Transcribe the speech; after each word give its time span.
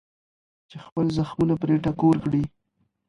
چې 0.69 0.77
خپل 0.85 1.05
زخمونه 1.17 1.53
پرې 1.61 1.75
ټکور 1.85 2.15
کړي. 2.25 2.43